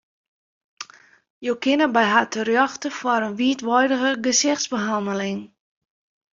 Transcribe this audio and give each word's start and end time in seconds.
Jo 1.47 1.53
kinne 1.65 1.87
by 1.97 2.03
har 2.13 2.25
terjochte 2.33 2.93
foar 3.01 3.23
in 3.27 3.37
wiidweidige 3.39 4.11
gesichtsbehanneling. 4.25 5.39